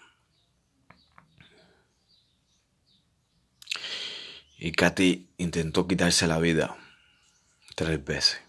Y 4.59 4.73
Katy 4.73 5.31
intentó 5.39 5.87
quitarse 5.87 6.27
la 6.27 6.41
vida 6.41 6.77
tres 7.77 8.05
veces. 8.05 8.41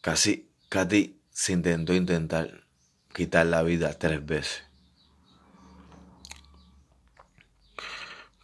Casi 0.00 0.48
Katy 0.70 1.20
se 1.30 1.52
intentó 1.52 1.92
intentar 1.92 2.64
quitar 3.12 3.44
la 3.44 3.62
vida 3.62 3.98
tres 3.98 4.24
veces. 4.24 4.69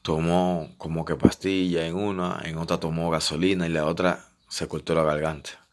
Tomó 0.07 0.73
como 0.79 1.05
que 1.05 1.17
pastilla 1.17 1.85
en 1.85 1.97
una, 1.97 2.41
en 2.45 2.59
otra 2.59 2.79
tomó 2.79 3.11
gasolina 3.11 3.67
y 3.67 3.71
la 3.71 3.87
otra 3.87 4.25
se 4.49 4.69
cortó 4.69 4.95
la 4.95 5.03
garganta. 5.03 5.67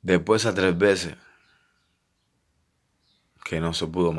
Después 0.00 0.46
a 0.46 0.54
tres 0.54 0.78
veces 0.78 1.16
que 3.44 3.58
no 3.58 3.74
se 3.74 3.88
pudo 3.88 4.14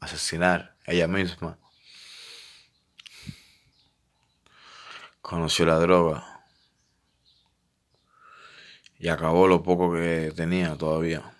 asesinar 0.00 0.76
ella 0.86 1.06
misma, 1.06 1.56
conoció 5.22 5.66
la 5.66 5.78
droga 5.78 6.46
y 8.98 9.06
acabó 9.06 9.46
lo 9.46 9.62
poco 9.62 9.92
que 9.92 10.32
tenía 10.34 10.76
todavía. 10.76 11.33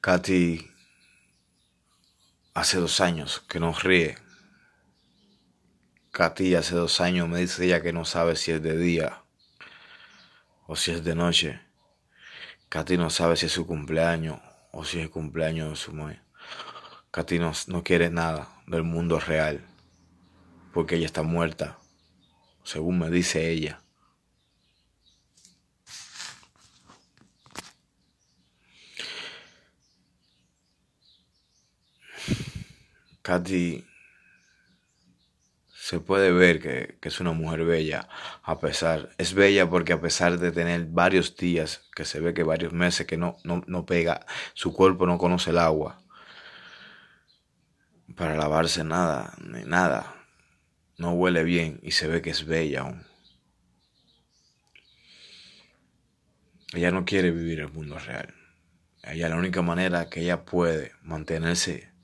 Katy 0.00 0.70
hace 2.54 2.78
dos 2.78 3.00
años 3.00 3.44
que 3.48 3.58
no 3.58 3.72
ríe. 3.72 4.16
Katy 6.12 6.54
hace 6.54 6.74
dos 6.74 7.00
años 7.00 7.28
me 7.28 7.40
dice 7.40 7.64
ella 7.64 7.82
que 7.82 7.92
no 7.92 8.04
sabe 8.04 8.36
si 8.36 8.52
es 8.52 8.62
de 8.62 8.76
día 8.76 9.22
o 10.66 10.76
si 10.76 10.92
es 10.92 11.04
de 11.04 11.14
noche. 11.14 11.60
Katy 12.68 12.96
no 12.96 13.10
sabe 13.10 13.36
si 13.36 13.46
es 13.46 13.52
su 13.52 13.66
cumpleaños 13.66 14.40
o 14.72 14.84
si 14.84 14.98
es 14.98 15.04
el 15.04 15.10
cumpleaños 15.10 15.70
de 15.70 15.76
su 15.76 15.92
madre. 15.92 16.20
Katy 17.10 17.38
no, 17.38 17.52
no 17.66 17.82
quiere 17.82 18.10
nada 18.10 18.48
del 18.66 18.82
mundo 18.82 19.18
real 19.18 19.64
porque 20.72 20.96
ella 20.96 21.06
está 21.06 21.22
muerta, 21.22 21.78
según 22.62 22.98
me 22.98 23.10
dice 23.10 23.50
ella. 23.50 23.80
Katy 33.26 33.84
se 35.68 35.98
puede 35.98 36.30
ver 36.30 36.60
que, 36.60 36.96
es 37.02 37.18
una 37.18 37.32
mujer 37.32 37.64
bella, 37.64 38.08
a 38.44 38.60
pesar, 38.60 39.10
es 39.18 39.34
bella 39.34 39.68
porque 39.68 39.92
a 39.92 40.00
pesar 40.00 40.38
de 40.38 40.52
tener 40.52 40.86
varios 40.86 41.36
días, 41.36 41.88
que 41.96 42.04
se 42.04 42.20
ve 42.20 42.34
que 42.34 42.44
varios 42.44 42.72
meses 42.72 43.04
que 43.04 43.16
no, 43.16 43.36
no, 43.42 43.64
no 43.66 43.84
pega, 43.84 44.24
su 44.54 44.72
cuerpo 44.72 45.06
no 45.06 45.18
conoce 45.18 45.50
el 45.50 45.58
agua 45.58 46.00
para 48.14 48.36
lavarse 48.36 48.84
nada, 48.84 49.34
ni 49.40 49.64
nada, 49.64 50.14
no 50.96 51.10
huele 51.10 51.42
bien 51.42 51.80
y 51.82 51.90
se 51.90 52.06
ve 52.06 52.22
que 52.22 52.30
es 52.30 52.46
bella 52.46 52.82
aún. 52.82 53.04
Ella 56.74 56.92
no 56.92 57.04
quiere 57.04 57.32
vivir 57.32 57.58
el 57.58 57.72
mundo 57.72 57.98
real. 57.98 58.32
Ella 59.02 59.28
la 59.28 59.36
única 59.36 59.62
manera 59.62 60.08
que 60.08 60.20
ella 60.20 60.44
puede 60.44 60.92
mantenerse 61.02 61.95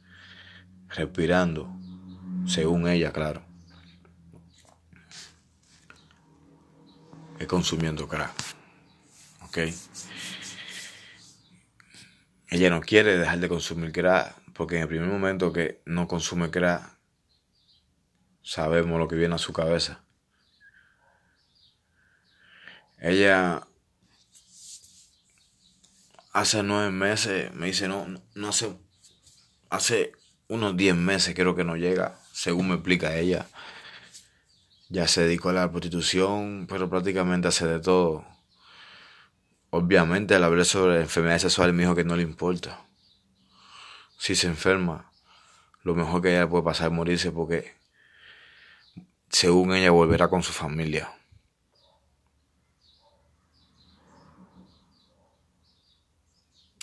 respirando, 0.94 1.68
según 2.46 2.88
ella, 2.88 3.12
claro, 3.12 3.44
consumiendo 7.46 8.09
crack. 8.09 8.33
¿Ok? 9.42 9.59
Ella 12.48 12.70
no 12.70 12.81
quiere 12.81 13.16
dejar 13.16 13.38
de 13.40 13.48
consumir 13.48 13.92
crack 13.92 14.35
porque 14.52 14.76
en 14.76 14.83
el 14.83 14.88
primer 14.88 15.09
momento 15.09 15.52
que 15.52 15.83
no 15.87 16.07
consume 16.07 16.50
crack, 16.50 16.98
sabemos 18.42 18.98
lo 18.98 19.09
que 19.09 19.16
viene 19.16 19.35
a 19.35 19.38
su 19.38 19.52
cabeza. 19.52 20.05
Ella 22.98 23.66
hace 26.33 26.62
nueve 26.62 26.90
meses, 26.90 27.52
me 27.55 27.66
dice, 27.66 27.88
no, 27.88 28.07
no 28.35 28.48
hace, 28.48 28.78
hace 29.70 30.12
unos 30.52 30.76
diez 30.76 30.94
meses 30.94 31.34
creo 31.34 31.54
que 31.54 31.64
no 31.64 31.76
llega, 31.76 32.18
según 32.30 32.68
me 32.68 32.74
explica 32.74 33.16
ella. 33.16 33.46
Ya 34.90 35.08
se 35.08 35.22
dedicó 35.22 35.48
a 35.48 35.54
la 35.54 35.70
prostitución, 35.70 36.66
pero 36.68 36.90
prácticamente 36.90 37.48
hace 37.48 37.66
de 37.66 37.80
todo. 37.80 38.26
Obviamente 39.70 40.34
al 40.34 40.44
hablar 40.44 40.66
sobre 40.66 41.00
enfermedades 41.00 41.42
sexuales 41.42 41.74
me 41.74 41.84
dijo 41.84 41.94
que 41.94 42.04
no 42.04 42.16
le 42.16 42.22
importa. 42.22 42.84
Si 44.18 44.34
se 44.34 44.46
enferma, 44.46 45.10
lo 45.84 45.94
mejor 45.94 46.20
que 46.20 46.36
ella 46.36 46.46
puede 46.46 46.64
pasar 46.64 46.88
es 46.88 46.92
morirse 46.92 47.32
porque 47.32 47.74
según 49.30 49.72
ella 49.74 49.90
volverá 49.90 50.28
con 50.28 50.42
su 50.42 50.52
familia. 50.52 51.10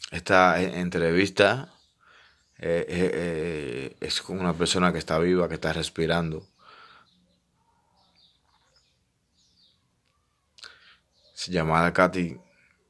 Esta 0.09 0.59
entrevista 0.59 1.71
eh, 2.61 2.85
eh, 2.89 3.11
eh, 3.13 3.97
es 4.01 4.21
con 4.21 4.39
una 4.39 4.53
persona 4.53 4.91
que 4.91 4.99
está 4.99 5.17
viva, 5.19 5.47
que 5.47 5.55
está 5.55 5.73
respirando. 5.73 6.47
llamada 11.47 11.93
Katy 11.93 12.37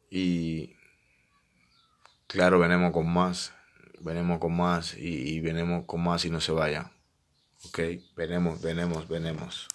y 0.10 0.75
claro, 2.27 2.60
venimos 2.60 2.91
con 2.91 3.12
más. 3.12 3.53
venimos 4.01 4.39
con 4.39 4.55
más 4.55 4.95
y, 4.97 5.39
venimos 5.41 5.86
con 5.86 6.03
más 6.03 6.25
y 6.25 6.29
no 6.29 6.41
se 6.41 6.51
vayan. 6.51 6.91
Ok, 7.65 7.79
venemos, 8.15 8.62
venemos, 8.62 9.08
venemos. 9.08 9.67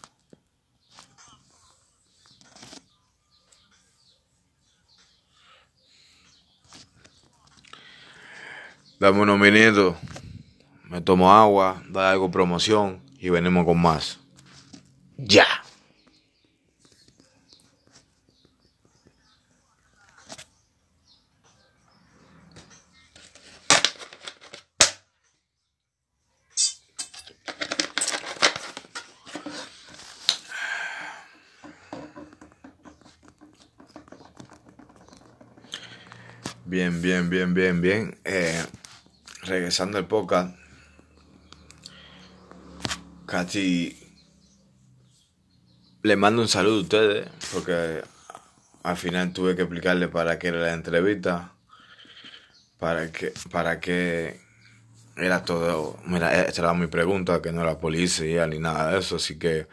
Dame 9.05 9.21
unos 9.21 9.39
minutos, 9.39 9.97
me 10.89 10.99
tomo 11.03 11.31
agua, 11.31 11.83
da 11.91 12.11
algo 12.11 12.31
promoción 12.31 13.03
y 13.19 13.29
venimos 13.29 13.67
con 13.67 13.79
más. 13.79 14.19
Ya. 15.19 15.45
Bien, 36.65 37.03
bien, 37.03 37.29
bien, 37.29 37.53
bien, 37.53 37.83
bien. 37.83 38.19
Eh, 38.25 38.65
regresando 39.47 39.99
al 39.99 40.07
podcast, 40.07 40.57
casi 43.27 43.99
le 46.03 46.17
mando 46.17 46.43
un 46.43 46.49
saludo 46.49 46.79
a 46.79 46.83
ustedes 46.83 47.29
porque 47.53 48.03
al 48.83 48.97
final 48.97 49.33
tuve 49.33 49.57
que 49.57 49.63
explicarle 49.63 50.09
para 50.09 50.39
qué 50.39 50.49
era 50.49 50.59
la 50.59 50.73
entrevista, 50.73 51.53
para 52.79 53.11
qué, 53.11 53.33
para 53.51 53.81
qué 53.81 54.41
era 55.17 55.45
todo. 55.45 55.99
Mira, 56.05 56.45
esta 56.45 56.63
era 56.63 56.75
mi 56.75 56.87
pregunta, 56.87 57.41
que 57.41 57.53
no 57.53 57.63
era 57.63 57.79
policía 57.79 58.47
ni 58.47 58.59
nada 58.59 58.93
de 58.93 58.99
eso, 58.99 59.17
así 59.17 59.39
que 59.39 59.67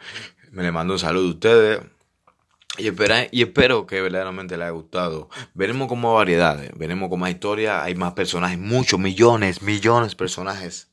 me 0.50 0.62
le 0.62 0.72
mando 0.72 0.94
un 0.94 0.98
saludo 0.98 1.28
a 1.28 1.30
ustedes. 1.30 1.80
Y, 2.78 2.86
espera, 2.86 3.26
y 3.30 3.42
espero 3.42 3.86
que 3.86 4.00
verdaderamente 4.00 4.56
les 4.56 4.64
haya 4.64 4.70
gustado. 4.70 5.28
Veremos 5.52 5.88
con 5.88 6.00
más 6.00 6.14
variedades, 6.14 6.70
veremos 6.74 7.10
con 7.10 7.20
más 7.20 7.30
historia. 7.30 7.82
Hay 7.82 7.94
más 7.94 8.14
personajes, 8.14 8.58
muchos, 8.58 8.98
millones, 8.98 9.60
millones 9.60 10.10
de 10.10 10.16
personajes 10.16 10.88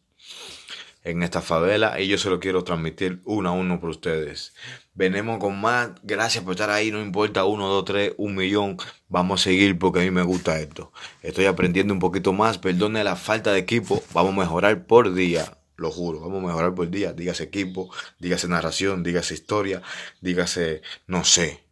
en 1.04 1.24
esta 1.24 1.42
favela. 1.42 2.00
Y 2.00 2.08
yo 2.08 2.18
se 2.18 2.30
lo 2.30 2.40
quiero 2.40 2.64
transmitir 2.64 3.22
uno 3.24 3.50
a 3.50 3.52
uno 3.54 3.80
por 3.80 3.92
ustedes. 3.92 4.54
Venimos 4.94 5.40
con 5.40 5.60
más. 5.60 5.92
Gracias 6.04 6.44
por 6.44 6.54
estar 6.54 6.70
ahí. 6.70 6.92
No 6.92 7.02
importa 7.02 7.46
uno, 7.46 7.70
dos, 7.70 7.86
tres, 7.86 8.14
un 8.18 8.36
millón. 8.36 8.78
Vamos 9.08 9.40
a 9.40 9.44
seguir 9.46 9.80
porque 9.80 10.02
a 10.02 10.04
mí 10.04 10.12
me 10.12 10.24
gusta 10.24 10.60
esto. 10.60 10.92
Estoy 11.22 11.46
aprendiendo 11.46 11.94
un 11.94 12.00
poquito 12.02 12.34
más. 12.34 12.58
Perdone 12.58 13.04
la 13.06 13.16
falta 13.16 13.54
de 13.54 13.60
equipo. 13.60 14.04
Vamos 14.14 14.34
a 14.34 14.40
mejorar 14.40 14.86
por 14.86 15.14
día. 15.14 15.56
Lo 15.78 15.92
juro, 15.92 16.20
vamos 16.20 16.44
a 16.44 16.48
mejorar 16.48 16.76
por 16.76 16.90
día. 16.90 17.14
Dígase 17.14 17.44
equipo, 17.44 17.90
dígase 18.20 18.50
narración, 18.50 19.02
dígase 19.02 19.34
historia, 19.34 19.82
dígase, 20.20 20.82
no 21.08 21.24
sé, 21.24 21.64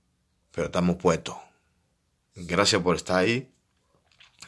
pero 0.58 0.66
estamos 0.66 0.96
puestos. 0.96 1.36
Gracias 2.34 2.82
por 2.82 2.96
estar 2.96 3.20
ahí. 3.20 3.48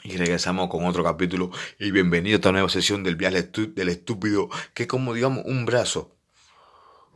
Y 0.03 0.17
regresamos 0.17 0.67
con 0.67 0.87
otro 0.87 1.03
capítulo. 1.03 1.51
Y 1.77 1.91
bienvenido 1.91 2.33
a 2.33 2.37
esta 2.37 2.51
nueva 2.51 2.67
sesión 2.67 3.03
del 3.03 3.15
viaje 3.15 3.43
del 3.43 3.89
estúpido, 3.89 4.49
que 4.73 4.83
es 4.83 4.89
como 4.89 5.13
digamos 5.13 5.45
un 5.45 5.67
brazo 5.67 6.15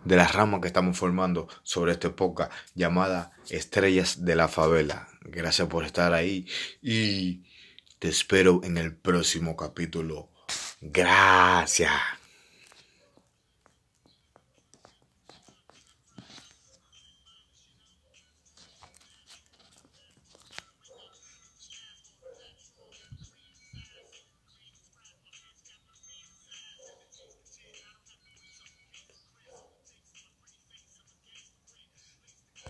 de 0.06 0.16
las 0.16 0.36
ramas 0.36 0.62
que 0.62 0.68
estamos 0.68 0.96
formando 0.96 1.48
sobre 1.64 1.94
esta 1.94 2.10
época 2.10 2.52
llamada 2.76 3.32
Estrellas 3.50 4.26
de 4.26 4.36
la 4.36 4.48
Favela. 4.48 5.08
Gracias 5.22 5.68
por 5.68 5.86
estar 5.86 6.14
ahí 6.14 6.46
y 6.80 7.46
te 7.98 8.10
espero 8.10 8.62
en 8.64 8.78
el 8.78 8.96
próximo 8.96 9.56
capítulo. 9.58 10.30
Gracias. 10.82 11.92